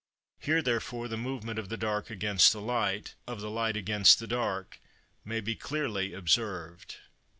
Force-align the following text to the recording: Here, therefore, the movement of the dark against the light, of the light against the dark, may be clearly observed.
Here, 0.39 0.63
therefore, 0.63 1.07
the 1.07 1.15
movement 1.15 1.59
of 1.59 1.69
the 1.69 1.77
dark 1.77 2.09
against 2.09 2.51
the 2.51 2.59
light, 2.59 3.13
of 3.27 3.39
the 3.39 3.51
light 3.51 3.77
against 3.77 4.17
the 4.17 4.25
dark, 4.25 4.81
may 5.23 5.41
be 5.41 5.53
clearly 5.53 6.11
observed. 6.15 6.95